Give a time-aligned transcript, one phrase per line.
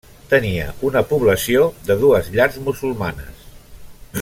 [0.29, 3.47] Tenia una població de dues llars musulmanes.